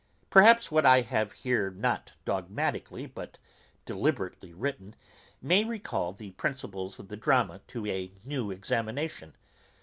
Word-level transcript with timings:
Perhaps 0.31 0.71
what 0.71 0.83
I 0.83 1.01
have 1.01 1.31
here 1.31 1.69
not 1.69 2.13
dogmatically 2.25 3.05
but 3.05 3.37
deliberatively 3.85 4.51
written, 4.51 4.95
may 5.43 5.63
recal 5.63 6.11
the 6.11 6.31
principles 6.31 6.97
of 6.97 7.07
the 7.07 7.15
drama 7.17 7.61
to 7.67 7.85
a 7.85 8.11
new 8.25 8.49
examination. 8.49 9.35